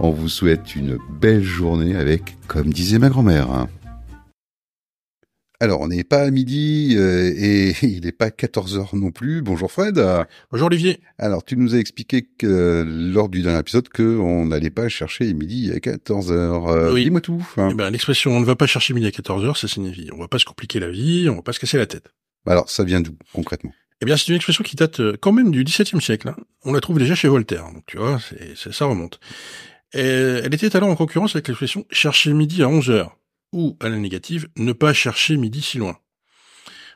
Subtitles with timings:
[0.00, 3.66] On vous souhaite une belle journée avec, comme disait ma grand-mère.
[5.62, 9.42] Alors, on n'est pas à midi euh, et il n'est pas 14 heures non plus.
[9.42, 10.02] Bonjour Fred.
[10.50, 11.00] Bonjour Olivier.
[11.18, 15.70] Alors, tu nous as expliqué que lors du dernier épisode qu'on n'allait pas chercher midi
[15.70, 16.68] à 14 heures.
[16.68, 17.04] Euh, Oui.
[17.04, 17.46] Dis-moi tout.
[17.58, 17.68] hein.
[17.72, 20.18] Eh ben, l'expression on ne va pas chercher midi à 14 heures, ça signifie on
[20.18, 22.08] va pas se compliquer la vie, on va pas se casser la tête.
[22.46, 23.72] Alors, ça vient d'où concrètement?
[24.00, 26.30] Eh bien, c'est une expression qui date euh, quand même du XVIIe siècle.
[26.30, 26.36] hein.
[26.64, 28.18] On la trouve déjà chez Voltaire, donc tu vois,
[28.56, 29.20] c'est- ça remonte.
[29.92, 33.16] Elle était alors en concurrence avec l'expression chercher midi à 11 heures,
[33.52, 35.98] ou à la négative, ne pas chercher midi si loin.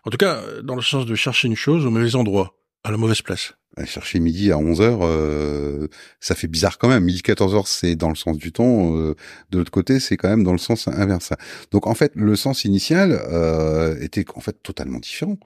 [0.05, 2.97] En tout cas, dans le sens de chercher une chose au mauvais endroit, à la
[2.99, 3.55] mauvaise place.
[3.87, 5.89] Chercher midi à 11 heures, euh,
[6.21, 7.03] ça fait bizarre quand même.
[7.03, 8.97] Midi 14 heures, c'est dans le sens du ton.
[8.97, 9.17] euh,
[9.51, 11.33] de l'autre côté, c'est quand même dans le sens inverse.
[11.73, 15.39] Donc en fait, le sens initial euh, était en fait totalement différent.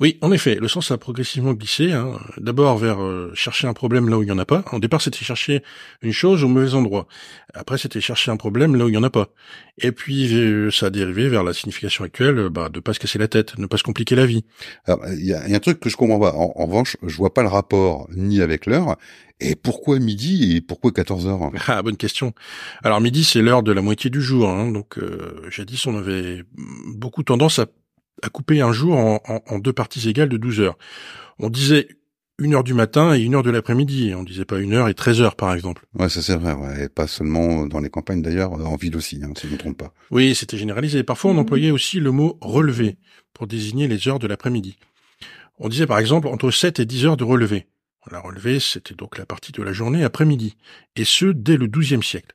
[0.00, 1.92] Oui, en effet, le sens a progressivement glissé.
[1.92, 2.18] hein.
[2.38, 4.64] D'abord vers euh, chercher un problème là où il y en a pas.
[4.72, 5.62] Au départ, c'était chercher
[6.00, 7.06] une chose au mauvais endroit.
[7.52, 9.28] Après, c'était chercher un problème là où il y en a pas.
[9.76, 12.98] Et puis, euh, ça a dérivé vers la signification actuelle, euh, bah, de pas se
[12.98, 14.44] casser la tête, ne pas se compliquer la vie.
[14.88, 16.32] Il y a, y a un truc que je comprends pas.
[16.32, 18.96] En, en revanche, je vois pas le rapport ni avec l'heure.
[19.42, 22.32] Et pourquoi midi et pourquoi 14 heures Ah, bonne question.
[22.82, 24.48] Alors, midi, c'est l'heure de la moitié du jour.
[24.48, 24.70] hein.
[24.70, 26.42] donc, euh, jadis, on avait
[26.94, 27.66] beaucoup tendance à,
[28.22, 30.78] à couper un jour en, en- en deux parties égales de 12 heures.
[31.38, 31.88] On disait
[32.38, 34.14] une heure du matin et une heure de l'après-midi.
[34.16, 35.84] On disait pas une heure et 13 heures, par exemple.
[35.94, 36.52] Ouais, ça c'est vrai.
[36.54, 36.84] Ouais.
[36.84, 39.58] Et pas seulement dans les campagnes d'ailleurs, en ville aussi, hein, si je ne me
[39.58, 39.92] trompe pas.
[40.10, 41.02] Oui, c'était généralisé.
[41.02, 42.96] Parfois, on employait aussi le mot relevé
[43.34, 44.76] pour désigner les heures de l'après-midi.
[45.58, 47.66] On disait par exemple entre 7 et 10 heures de relevé.
[48.10, 50.56] La relevée, c'était donc la partie de la journée après-midi.
[50.96, 52.34] Et ce, dès le XIIe siècle.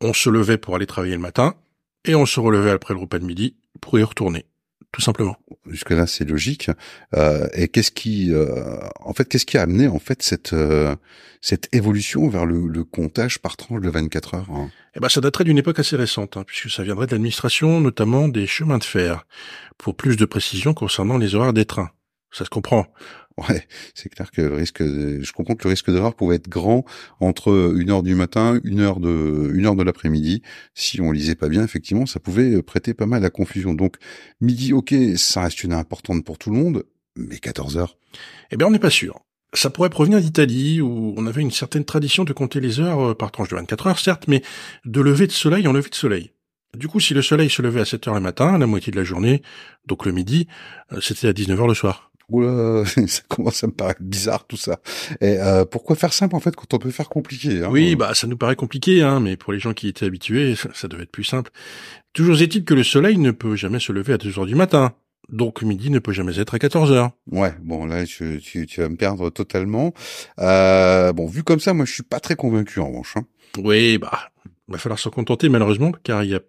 [0.00, 1.54] On se levait pour aller travailler le matin,
[2.04, 4.44] et on se relevait après le repas de midi pour y retourner.
[4.94, 5.36] Tout simplement.
[5.68, 6.70] Jusque là, c'est logique.
[7.16, 10.94] Euh, et qu'est-ce qui, euh, en fait, qu'est-ce qui a amené en fait cette euh,
[11.40, 14.70] cette évolution vers le, le comptage par tranche de 24 heures hein?
[14.94, 18.28] Eh ben, ça daterait d'une époque assez récente, hein, puisque ça viendrait de l'administration, notamment
[18.28, 19.26] des chemins de fer,
[19.78, 21.90] pour plus de précision concernant les horaires des trains.
[22.30, 22.86] Ça se comprend.
[23.36, 26.84] Ouais, c'est clair que le risque, je comprends que le risque d'erreur pouvait être grand
[27.18, 30.42] entre une heure du matin, une heure de, une heure de l'après-midi.
[30.74, 33.74] Si on lisait pas bien, effectivement, ça pouvait prêter pas mal à confusion.
[33.74, 33.96] Donc,
[34.40, 36.84] midi, ok, ça reste une heure importante pour tout le monde,
[37.16, 37.98] mais 14 heures.
[38.52, 39.20] Eh bien, on n'est pas sûr.
[39.52, 43.14] Ça pourrait provenir d'Italie, où on avait une certaine tradition de compter les heures euh,
[43.14, 44.42] par tranche de 24 heures, certes, mais
[44.84, 46.30] de lever de soleil en lever de soleil.
[46.76, 48.96] Du coup, si le soleil se levait à 7 heures le matin, la moitié de
[48.96, 49.42] la journée,
[49.86, 50.48] donc le midi,
[50.92, 52.10] euh, c'était à 19 heures le soir.
[52.30, 54.80] Oula, ça commence à me paraître bizarre tout ça.
[55.20, 58.14] Et euh, pourquoi faire simple en fait quand on peut faire compliqué hein Oui, bah,
[58.14, 61.02] ça nous paraît compliqué, hein, mais pour les gens qui étaient habitués, ça, ça devait
[61.04, 61.50] être plus simple.
[62.12, 64.94] Toujours est-il que le soleil ne peut jamais se lever à 2 heures du matin.
[65.30, 67.10] Donc, midi ne peut jamais être à 14 heures.
[67.30, 69.94] Ouais, bon là je- tu, tu vas me perdre totalement.
[70.38, 73.16] Euh, bon, vu comme ça, moi je suis pas très convaincu en revanche.
[73.16, 73.24] hein.
[73.58, 74.30] Oui, bah,
[74.68, 76.40] va falloir s'en contenter malheureusement, car il n'y a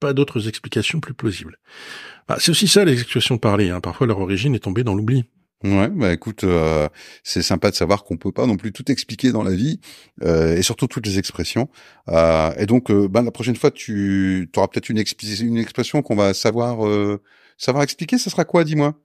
[0.00, 1.58] pas d'autres explications plus plausibles.
[2.28, 3.70] Bah, c'est aussi ça les expressions parlées.
[3.70, 3.80] Hein.
[3.80, 5.24] Parfois leur origine est tombée dans l'oubli.
[5.62, 6.88] Ouais, bah écoute, euh,
[7.22, 9.80] c'est sympa de savoir qu'on peut pas non plus tout expliquer dans la vie
[10.22, 11.70] euh, et surtout toutes les expressions.
[12.08, 15.02] Euh, et donc, euh, bah, la prochaine fois, tu auras peut-être une,
[15.40, 17.22] une expression qu'on va savoir euh,
[17.56, 18.18] savoir expliquer.
[18.18, 19.00] Ça sera quoi, dis-moi?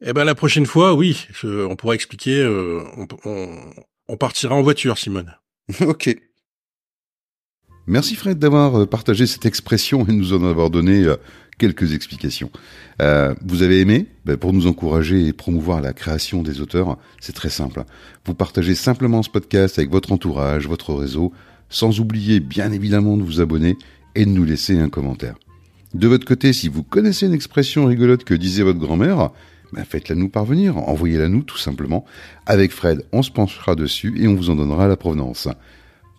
[0.00, 2.38] Eh ben la prochaine fois, oui, je- on pourra expliquer.
[2.42, 3.70] euh, on, on-
[4.06, 5.34] on partira en voiture, Simone.
[5.80, 6.16] Ok.
[7.90, 11.16] Merci Fred d'avoir euh, partagé cette expression et nous en avoir donné euh,
[11.56, 12.50] quelques explications.
[13.00, 14.08] Euh, vous avez aimé?
[14.26, 17.84] Ben, Pour nous encourager et promouvoir la création des auteurs, c'est très simple.
[18.26, 21.32] Vous partagez simplement ce podcast avec votre entourage, votre réseau,
[21.70, 23.78] sans oublier bien évidemment de vous abonner
[24.14, 25.36] et de nous laisser un commentaire.
[25.94, 29.30] De votre côté, si vous connaissez une expression rigolote que disait votre grand-mère,
[29.72, 32.04] ben faites-la nous parvenir, envoyez-la nous tout simplement.
[32.44, 35.48] Avec Fred, on se penchera dessus et on vous en donnera la provenance.